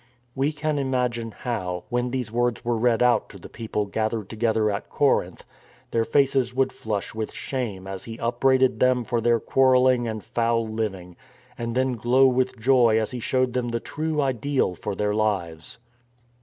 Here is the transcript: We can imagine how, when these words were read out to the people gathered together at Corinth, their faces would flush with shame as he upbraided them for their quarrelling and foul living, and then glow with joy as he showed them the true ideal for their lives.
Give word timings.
We 0.33 0.51
can 0.51 0.79
imagine 0.79 1.29
how, 1.29 1.83
when 1.89 2.09
these 2.09 2.31
words 2.31 2.65
were 2.65 2.75
read 2.75 3.03
out 3.03 3.29
to 3.29 3.37
the 3.37 3.47
people 3.49 3.85
gathered 3.85 4.29
together 4.29 4.71
at 4.71 4.89
Corinth, 4.89 5.43
their 5.91 6.05
faces 6.05 6.55
would 6.55 6.73
flush 6.73 7.13
with 7.13 7.31
shame 7.31 7.85
as 7.85 8.05
he 8.05 8.17
upbraided 8.17 8.79
them 8.79 9.03
for 9.03 9.21
their 9.21 9.39
quarrelling 9.39 10.07
and 10.07 10.23
foul 10.23 10.67
living, 10.67 11.17
and 11.55 11.75
then 11.75 11.93
glow 11.93 12.25
with 12.25 12.59
joy 12.59 12.99
as 12.99 13.11
he 13.11 13.19
showed 13.19 13.53
them 13.53 13.69
the 13.69 13.79
true 13.79 14.19
ideal 14.23 14.73
for 14.73 14.95
their 14.95 15.13
lives. 15.13 15.77